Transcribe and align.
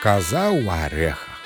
Каза 0.00 0.48
ў 0.48 0.64
арехах. 0.64 1.44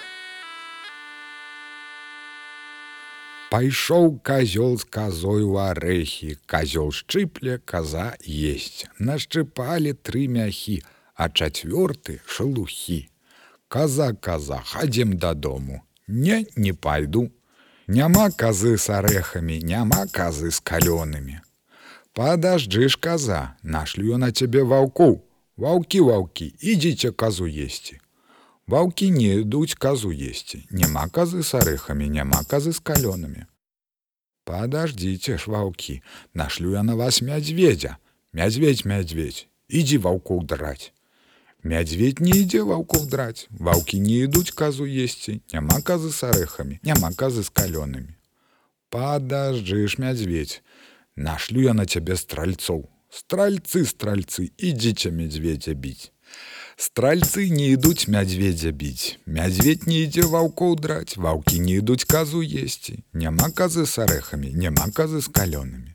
Пайшоў 3.51 4.23
казёл 4.23 4.79
з 4.79 4.87
казой 4.87 5.43
у 5.43 5.59
арэхі, 5.59 6.39
казёл 6.47 6.95
шчыпле, 6.95 7.59
каза 7.59 8.15
есть. 8.23 8.87
Нашчыпалі 9.03 9.99
тры 9.99 10.31
мяхі, 10.31 10.87
а 11.19 11.27
чацвёрты 11.35 12.23
шалухі. 12.31 13.11
Каза 13.67 14.15
каза, 14.15 14.63
хадзем 14.63 15.19
дадому. 15.19 15.83
Не, 16.07 16.47
не 16.55 16.71
пайду. 16.71 17.35
Няма 17.91 18.31
казы 18.31 18.79
з 18.79 18.87
арэхамі, 19.03 19.59
няма 19.67 20.07
казы 20.07 20.55
з 20.55 20.63
калёнымі. 20.63 21.43
Падажджы 22.15 22.87
ж 22.87 23.03
каза, 23.03 23.59
нашлю 23.67 24.15
на 24.15 24.31
цябе 24.31 24.63
ваўку. 24.63 25.27
Ваўкі 25.59 26.07
ваўкі, 26.07 26.55
ідзіце 26.63 27.11
казу 27.11 27.51
есці. 27.51 27.99
Ваўкі 28.67 29.11
не 29.11 29.45
ідуць 29.45 29.75
казу 29.75 30.09
есці. 30.09 30.65
Няма 30.71 31.09
казы 31.13 31.43
з 31.43 31.61
арэхамі, 31.61 32.09
няма 32.09 32.41
казы 32.49 32.73
з 32.73 32.81
калёнамі. 32.81 33.45
Падаждзіце 34.45 35.37
ж 35.37 35.51
ваўкі, 35.51 36.01
нашлю 36.33 36.73
я 36.73 36.83
на 36.83 36.97
вас 36.97 37.21
мядзведзя. 37.21 37.97
Мядзведь, 38.33 38.85
мядзведь, 38.85 39.47
ідзі 39.69 39.99
ваўкоў 40.05 40.45
драць. 40.49 40.93
Мядзведь 41.65 42.21
не 42.21 42.33
ідзе 42.45 42.65
ваўкоў 42.65 43.07
драць. 43.09 43.49
Ваўкі 43.51 44.01
не 44.01 44.25
ідуць 44.29 44.53
казу 44.53 44.85
есці, 44.85 45.41
няма 45.53 45.81
казы 45.81 46.11
з 46.13 46.29
арэхамі, 46.29 46.81
няма 46.83 47.13
казы 47.13 47.45
з 47.45 47.49
калёнамі. 47.49 48.17
Падажджы 48.89 49.89
ж 49.89 50.01
мядзведь, 50.01 50.61
нашлю 51.17 51.65
я 51.65 51.73
на 51.73 51.87
цябе 51.87 52.17
стральцоў. 52.17 52.89
Стральцы, 53.09 53.85
стральцы, 53.87 54.51
ідзіце 54.59 55.13
мядзведзя 55.13 55.73
біць. 55.73 56.13
Стральцы 56.77 57.49
не 57.51 57.71
ідуць 57.79 58.09
мядзведзя 58.09 58.71
біць. 58.75 59.19
Мядзведь 59.27 59.87
не 59.87 60.03
ідзе 60.05 60.27
ваўкоў 60.27 60.75
драць, 60.75 61.17
ваўкі 61.17 61.63
не 61.63 61.79
ідуць 61.79 62.03
казу 62.05 62.43
есці. 62.43 62.99
Няма 63.15 63.51
казы 63.55 63.87
з 63.87 64.03
арэхамі, 64.03 64.51
няма 64.51 64.91
казы 64.91 65.23
з 65.23 65.31
калёнамі. 65.31 65.95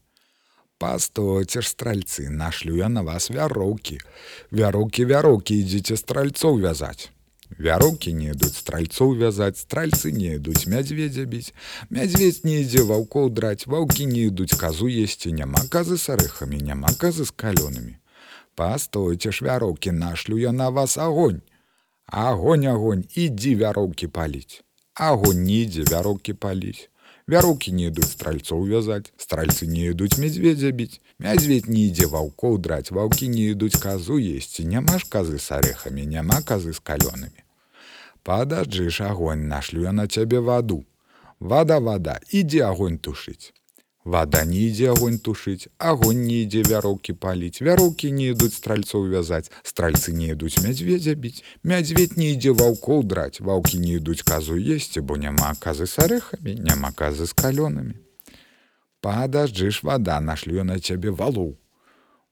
Пастойце 0.79 1.59
ж 1.61 1.67
стральцы, 1.67 2.29
нашлю 2.31 2.79
я 2.79 2.87
на 2.87 3.03
вас 3.03 3.27
вяроўкі. 3.29 3.99
Вяроўкі 4.55 5.05
вяроўкі 5.11 5.59
ідзіце 5.59 5.99
стральцоў 5.99 6.63
вязаць. 6.63 7.11
Вяроўкі 7.59 8.13
не 8.15 8.31
ідуць 8.31 8.55
стральцоў 8.63 9.19
вязаць, 9.19 9.59
стральцы 9.59 10.15
не 10.15 10.39
ідуць 10.39 10.63
мядзведзя 10.63 11.27
біць. 11.27 11.51
Мядзведь 11.89 12.45
не 12.47 12.61
ідзе 12.63 12.87
ваўкоў 12.87 13.27
драць, 13.35 13.67
ваўкі 13.67 14.07
не 14.07 14.31
ідуць 14.31 14.55
казу 14.55 14.87
есці, 14.87 15.35
няма 15.35 15.67
казы 15.67 15.99
з 15.99 16.15
арэхамі, 16.15 16.63
няма 16.63 16.95
казы 16.95 17.27
з 17.27 17.35
калёнамі. 17.35 17.98
Пастойце 18.59 19.31
ж 19.31 19.45
вяроўкі, 19.45 19.91
нашлю 19.95 20.37
я 20.37 20.51
на 20.51 20.69
вас 20.69 20.97
агонь. 20.97 21.41
Агонь, 22.05 22.65
агонь, 22.67 23.03
ідзі 23.15 23.55
вяроўкі 23.55 24.07
паліць. 24.07 24.63
Агонь 24.93 25.43
не 25.47 25.61
ідзе 25.63 25.85
вяроўкі 25.87 26.33
паліць. 26.33 26.89
Вяроўкі 27.31 27.71
не 27.77 27.85
ідуць 27.87 28.09
стральцоў 28.11 28.65
вязаць, 28.67 29.13
стральцы 29.15 29.67
не 29.69 29.85
ідуць 29.93 30.19
мядзведзя 30.19 30.71
біць. 30.75 30.99
Мядзведь 31.23 31.69
не 31.71 31.85
ідзе 31.87 32.09
ваўкоў 32.11 32.57
драць, 32.65 32.91
ваўкі 32.91 33.29
не 33.31 33.45
ідуць 33.53 33.79
казу 33.79 34.19
есці, 34.19 34.65
няма 34.65 34.99
ж 34.99 35.07
казы 35.07 35.39
з 35.39 35.55
арэхамі, 35.59 36.03
няма 36.15 36.41
казы 36.41 36.73
з 36.73 36.83
калёнамі. 36.83 37.45
Падажджы 38.27 38.89
ж 38.89 39.07
агонь, 39.13 39.47
нашлю 39.47 39.87
я 39.87 39.95
на 39.95 40.07
цябе 40.07 40.43
ваду. 40.43 40.83
Вада, 41.39 41.79
вада, 41.79 42.19
ідзе 42.27 42.67
агонь 42.67 42.99
тушыць. 42.99 43.53
Вада 44.09 44.41
не 44.41 44.59
ідзе 44.65 44.89
агонь 44.89 45.19
тушыць, 45.21 45.69
агонь 45.77 46.23
не 46.25 46.41
ідзе 46.43 46.63
вяроўкі 46.65 47.13
паліць, 47.13 47.61
вяроўкі 47.61 48.09
не 48.09 48.31
ідуць 48.33 48.57
стральцоў 48.57 49.05
вязаць, 49.11 49.53
стральцы 49.61 50.13
не 50.17 50.31
ідуць 50.33 50.57
мядзведзя 50.65 51.13
біць. 51.13 51.45
Мядзведь 51.61 52.17
не 52.17 52.31
ідзе 52.33 52.55
ваўкоў 52.57 53.05
драць, 53.05 53.37
ваўкі 53.37 53.77
не 53.85 54.01
ідуць 54.01 54.25
казу 54.25 54.57
есці, 54.57 55.05
бо 55.05 55.21
няма 55.21 55.53
казы 55.61 55.85
з 55.85 56.09
арэхамі, 56.09 56.57
няма 56.57 56.89
казы 56.89 57.29
з 57.29 57.37
калёнамі. 57.37 57.93
Падажджы 59.05 59.69
ж 59.69 59.85
вада, 59.85 60.17
нашлю 60.19 60.65
на 60.65 60.81
цябе 60.81 61.13
валоў. 61.13 61.53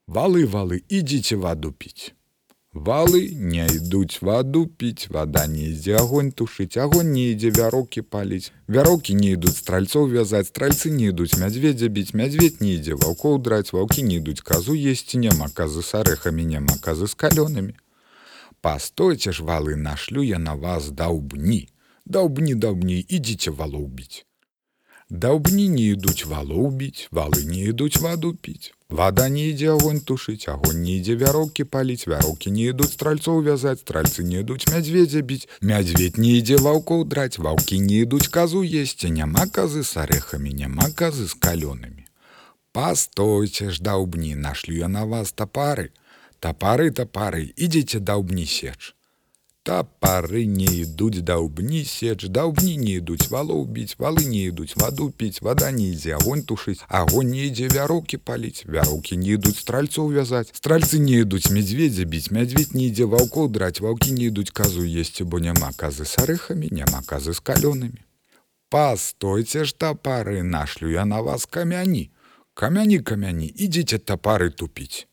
Валы 0.09 0.49
валы, 0.49 0.81
ідзіце 0.89 1.37
ваду 1.37 1.77
піць. 1.77 2.16
Валы 2.77 3.33
не 3.33 3.65
ідуць 3.73 4.21
ваду 4.21 4.67
піць, 4.67 5.09
вада 5.09 5.47
не 5.49 5.63
ідзе 5.73 5.95
агонь 5.97 6.29
тушыць, 6.29 6.77
агонь 6.77 7.09
не 7.09 7.23
ідзе 7.33 7.49
вяроўкі 7.57 8.03
паліць. 8.05 8.51
Вяроўкі 8.75 9.15
не 9.17 9.31
ідуць 9.33 9.57
стральцоў 9.57 10.05
вязаць, 10.11 10.51
стральцы 10.51 10.91
не 10.93 11.09
ідуць 11.09 11.39
мядзведзя 11.41 11.89
біць, 11.95 12.13
мядзведь 12.13 12.61
не 12.61 12.75
ідзе 12.77 12.99
ваўкоў 13.01 13.41
драць, 13.41 13.73
ваўкі 13.73 14.05
не 14.05 14.21
ідуць 14.21 14.45
казу 14.45 14.77
есці, 14.77 15.17
няма 15.25 15.49
казы 15.49 15.81
з 15.81 15.97
арэхамі, 16.03 16.45
няма 16.53 16.77
казы 16.77 17.09
з 17.09 17.17
калёнамі. 17.17 17.73
Пастойце 18.61 19.33
ж 19.33 19.41
валы, 19.41 19.73
нашлю 19.75 20.21
я 20.21 20.37
на 20.37 20.53
вас 20.53 20.93
даўбні. 20.93 21.61
Даўбні 22.05 22.53
даўбні, 22.53 23.01
ідзіце 23.09 23.57
валоў 23.57 23.89
біць. 23.89 24.27
Даўбні 25.09 25.69
не 25.71 25.83
ідуць 25.95 26.25
валоў 26.27 26.71
біць, 26.79 27.07
валы 27.15 27.45
не 27.47 27.61
ідуць 27.71 27.99
ваду 28.03 28.33
піць. 28.33 28.73
Вада 28.89 29.27
не 29.29 29.45
ідзе 29.51 29.69
агонь 29.71 30.01
тушыць, 30.03 30.49
агонь 30.51 30.81
не 30.83 30.97
ідзе 30.99 31.15
вяроўкі 31.21 31.63
паліць, 31.63 32.07
вяроўкі 32.11 32.51
не 32.51 32.65
ідуць 32.71 32.91
стральцоў 32.91 33.39
вязаць, 33.45 33.79
стральцы 33.79 34.23
не 34.23 34.43
ідуць 34.43 34.67
мядзведзя 34.67 35.21
біць. 35.21 35.47
Мядзведь 35.61 36.19
не 36.19 36.33
ідзе 36.39 36.59
ваўкоў 36.59 37.07
драць, 37.07 37.39
ваўкі 37.39 37.79
не 37.79 38.01
ідуць 38.03 38.27
казу 38.27 38.63
есці, 38.63 39.13
няма 39.19 39.47
казы 39.47 39.83
з 39.83 40.03
арэхамі, 40.03 40.51
няма 40.51 40.91
казы 40.91 41.27
з 41.27 41.39
калёнамі. 41.39 42.03
Пастойце 42.75 43.71
ж 43.71 43.79
даўбні, 43.81 44.35
нашлю 44.35 44.75
я 44.75 44.91
на 44.91 45.05
вас 45.05 45.31
тапары. 45.31 45.89
Тапары, 46.43 46.91
тапары, 46.91 47.47
ідзеце 47.55 48.03
даўбні 48.03 48.45
сеч. 48.45 48.96
Тапары 49.67 50.45
не 50.47 50.65
ідуць 50.81 51.19
даўбні 51.27 51.83
сеч, 51.83 52.29
даўбні 52.35 52.75
не 52.79 52.91
ідуць 52.99 53.27
валоў 53.33 53.65
біць, 53.77 53.97
валы 53.99 54.23
не 54.23 54.45
ідуць 54.51 54.77
ваду 54.79 55.07
піць, 55.11 55.41
вада 55.47 55.71
не 55.75 55.89
ідзе 55.91 56.13
агонь 56.15 56.43
тушыць, 56.51 56.85
агонь 56.87 57.33
не 57.35 57.41
ідзе 57.47 57.67
вяроўкі 57.73 58.19
паліць, 58.29 58.63
вяроўкі 58.63 59.17
не 59.23 59.33
ідуць 59.35 59.59
стральцоў 59.59 60.13
вязаць. 60.19 60.55
Стральцы 60.55 61.01
не 61.03 61.19
ідуць 61.25 61.51
мядзведзя 61.51 62.07
біць, 62.13 62.31
мядзведь 62.31 62.71
не 62.79 62.87
ідзе 62.87 63.09
ваўкоў 63.11 63.51
драць, 63.51 63.83
ваўкі 63.83 64.15
не 64.15 64.31
ідуць 64.31 64.55
казу 64.61 64.87
есці, 64.87 65.27
бо 65.27 65.43
няма 65.43 65.73
казы 65.75 66.07
з 66.07 66.23
арэхамі, 66.23 66.71
няма 66.71 67.03
казы 67.03 67.35
з 67.35 67.43
калёнамі. 67.43 67.99
Пастойце 68.71 69.67
ж 69.67 69.75
тапары, 69.75 70.47
нашлю 70.47 70.95
я 70.95 71.03
на 71.03 71.19
вас 71.19 71.43
камяні. 71.45 72.07
Камяні 72.53 73.03
камяні, 73.03 73.51
ідзіце 73.51 73.99
тапары 73.99 74.47
тупіць 74.49 75.11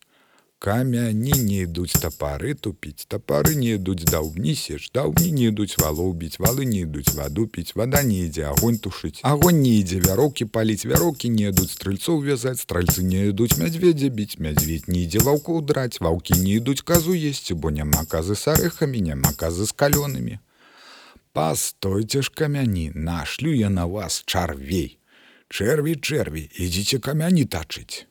камяні 0.59 1.33
не 1.39 1.57
ідуць 1.65 1.97
тапары 2.03 2.55
тупіць 2.55 3.07
тапары 3.09 3.55
не 3.57 3.75
ідуць 3.79 4.05
даўбні 4.11 4.55
сеч 4.55 4.91
даўбні 4.95 5.33
не 5.33 5.45
ідуць 5.51 5.77
валоў 5.83 6.15
біць 6.23 6.39
валы 6.39 6.65
не 6.71 6.81
ідуць 6.87 7.15
ваду 7.19 7.47
піць 7.47 7.75
вада 7.75 8.03
не 8.03 8.23
ідзе 8.27 8.47
агонь 8.53 8.79
тушыць 8.87 9.21
агонь 9.23 9.61
не 9.61 9.75
ідзе 9.83 10.01
вяроўкі 10.07 10.49
паліць 10.57 10.87
вяроўкі 10.87 11.29
не 11.37 11.51
ідуць 11.53 11.75
стрыльцоў 11.77 12.25
вязаць 12.31 12.61
стральцы 12.65 13.05
не 13.11 13.27
ідуць 13.35 13.59
мядзведзя 13.61 14.09
біць 14.09 14.39
мядзведь 14.39 14.89
не 14.89 15.05
ідзе 15.05 15.27
ваўкоў 15.29 15.61
драць 15.69 16.01
ваўкі 16.01 16.41
не 16.41 16.57
ідуць 16.63 16.81
казу 16.81 17.13
есці 17.13 17.61
бо 17.61 17.71
няма 17.71 18.09
казы 18.17 18.35
з 18.35 18.57
арэхамі 18.57 19.05
няма 19.13 19.37
казы 19.45 19.69
з 19.69 19.77
калёнамі 19.85 20.41
пастойце 21.35 22.23
ж 22.23 22.31
камяні 22.35 22.93
нашлю 22.95 23.53
я 23.53 23.69
на 23.69 23.87
вас 23.87 24.23
чарвей. 24.27 24.99
Чэрві 25.49 25.95
чэрві 26.01 26.43
ідзіце 26.65 26.99
камяні 26.99 27.45
тачыць 27.45 28.07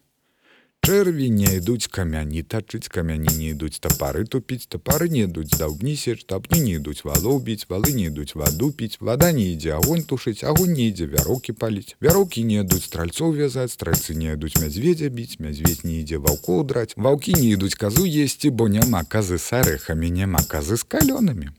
Чэрві 0.86 1.30
не 1.32 1.48
ідуць 1.58 1.88
камяні 1.88 2.42
тачыць 2.44 2.90
камяні 2.92 3.32
не 3.36 3.46
ідуць 3.52 3.80
тапары 3.84 4.24
тупіць 4.34 4.66
тапары 4.74 5.06
не 5.14 5.22
ідуць 5.26 5.56
даўбні 5.62 5.94
сеч 6.02 6.26
тапні 6.32 6.60
не 6.64 6.74
ідуць 6.80 7.06
валоў 7.08 7.40
біць 7.46 7.68
валы 7.70 7.94
не 8.00 8.10
ідуць 8.10 8.36
ваду 8.42 8.68
піць 8.82 9.00
вада 9.00 9.30
не 9.38 9.46
ідзе 9.54 9.72
агонь 9.78 10.04
тушыць 10.10 10.44
агонь 10.50 10.74
не 10.80 10.90
ідзе 10.92 11.08
вяроўкі 11.14 11.56
паліць 11.62 11.96
вяроўкі 12.08 12.44
не 12.50 12.58
ідуць 12.64 12.84
стральцоў 12.88 13.32
вязаць 13.38 13.72
стральцы 13.76 14.18
не 14.24 14.34
ідуць 14.34 14.60
мядзведзя 14.60 15.08
біць 15.22 15.40
мядзведь 15.40 15.86
не 15.88 15.96
ідзе 16.02 16.20
ваўкоў 16.28 16.60
драць 16.74 17.00
ваўкі 17.08 17.38
не 17.40 17.48
ідуць 17.56 17.80
казу 17.86 18.04
есці 18.26 18.52
бо 18.52 18.68
няма 18.76 19.06
казы 19.16 19.40
з 19.46 19.64
арэхамі 19.64 20.12
няма 20.20 20.44
казы 20.56 20.82
з 20.84 20.90
калёнамі 20.98 21.56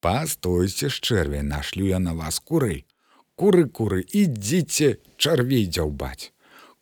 Пастойце 0.00 0.88
з 0.88 0.96
чэрвей 1.04 1.44
нашлю 1.52 1.92
я 1.92 2.00
на 2.08 2.16
вас 2.24 2.40
курэй 2.40 2.80
куры 3.36 3.68
куры 3.68 4.02
ідзіце 4.24 4.92
чарвей 5.20 5.68
дзяўбаць 5.68 6.32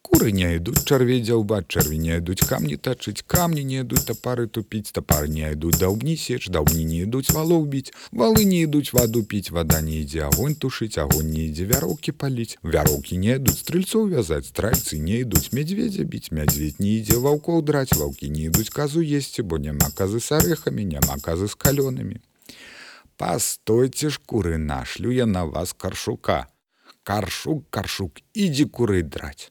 Куры 0.07 0.31
не 0.31 0.49
ідуць 0.57 0.85
чарвей 0.87 1.19
дзяўбаць, 1.19 1.67
чарві 1.67 1.97
не 1.99 2.19
ідуць 2.21 2.47
камні 2.47 2.77
тачыць, 2.79 3.25
камні 3.27 3.63
не 3.71 3.81
ідуць 3.83 4.05
тапары 4.07 4.45
тупіць, 4.47 4.93
тапары 4.95 5.27
не 5.27 5.49
ідуць 5.55 5.81
даўбні 5.81 6.15
сеч, 6.25 6.47
даўбні 6.57 6.85
не 6.91 6.99
ідуць 7.07 7.35
валоў 7.35 7.67
біць, 7.73 7.91
валы 8.13 8.45
не 8.51 8.61
ідуць 8.67 8.93
ваду 8.95 9.25
піць, 9.33 9.51
вада 9.57 9.81
не 9.89 9.97
ідзе 10.03 10.23
агонь 10.29 10.55
тушыць, 10.55 10.99
агонь 11.03 11.33
не 11.33 11.49
ідзе 11.49 11.67
вяроўкі 11.73 12.15
паліць. 12.23 12.55
Вяроўкі 12.63 13.19
не 13.25 13.35
ідуць 13.41 13.57
стрыльцоў 13.65 14.07
вязаць, 14.15 14.47
стральцы 14.53 15.01
не 15.09 15.19
ідуць 15.27 15.51
мядзведзя 15.51 16.07
біць, 16.15 16.31
мядзведь 16.31 16.79
не 16.79 16.95
ідзе 17.01 17.19
ваўкоў 17.27 17.67
драць, 17.67 17.99
ваўкі 17.99 18.31
не 18.31 18.47
ідуць 18.47 18.71
казу 18.71 19.03
есці, 19.03 19.43
бо 19.43 19.59
няма 19.59 19.91
казы 19.91 20.23
з 20.23 20.39
арэхамі, 20.39 20.87
няма 20.95 21.19
казы 21.19 21.51
з 21.51 21.59
калёнамі. 21.67 22.23
Пастойце 23.19 24.15
ж 24.15 24.23
куры 24.23 24.55
нашлю 24.55 25.11
я 25.11 25.27
на 25.27 25.45
вас 25.51 25.75
каршука. 25.75 26.47
Каршук, 27.03 27.67
каршук, 27.71 28.23
ідзі 28.35 28.71
куры 28.71 29.03
драць. 29.03 29.51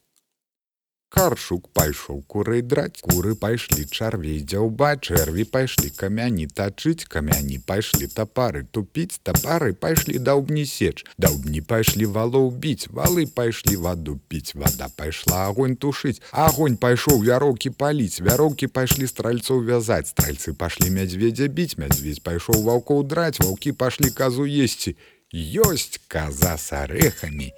Каршук 1.10 1.70
пайшоў 1.72 2.24
курэй 2.28 2.62
драць, 2.62 3.00
куры 3.00 3.36
пайшлі 3.40 3.86
чарвей 3.88 4.42
дзяўба, 4.44 4.98
чэрві 5.00 5.46
пайшлі 5.48 5.90
камяні 5.96 6.48
тачыць, 6.48 7.08
камяні 7.08 7.60
пайшлі 7.64 8.10
тапары 8.12 8.66
тупіць, 8.72 9.22
тапары 9.24 9.72
пайшлі 9.74 10.20
даўбні 10.20 10.66
сеч. 10.66 11.06
Даўбні 11.18 11.62
пайшлі 11.62 12.10
валоў 12.18 12.52
біць, 12.52 12.90
валы 12.90 13.28
пайшлі 13.32 13.80
ваду 13.86 14.20
піць, 14.28 14.56
вада 14.60 14.90
пайшла 14.98 15.46
агонь 15.48 15.78
тушыць. 15.78 16.20
Агонь 16.32 16.76
пайшоў 16.76 17.24
вяроўкі 17.24 17.70
паліць, 17.70 18.20
вяроўкі 18.20 18.68
пайшлі 18.68 19.08
стральцоў 19.08 19.64
вязаць, 19.64 20.12
стральцы 20.12 20.52
пашлі 20.54 20.90
мядзведзя 20.90 21.48
біць, 21.48 21.78
мядзведь 21.78 22.24
пайшоў 22.28 22.60
ваўкоў 22.66 23.06
драць, 23.08 23.40
ваўкі 23.40 23.72
пашлі 23.72 24.12
казу 24.12 24.44
есці. 24.44 24.98
Ёсць 25.36 26.00
каза 26.08 26.56
с 26.56 26.72
арэхамі, 26.72 27.52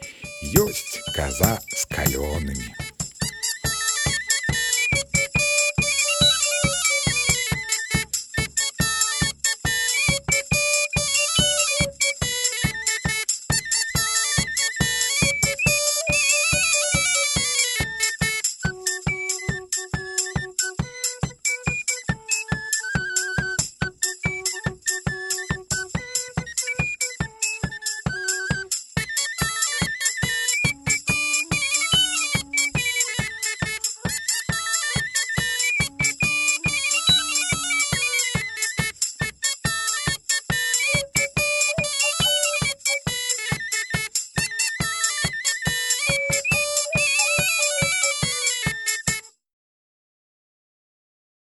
ёсць 0.66 1.02
каза 1.14 1.58
з 1.76 1.86
калёнымі. 1.94 2.87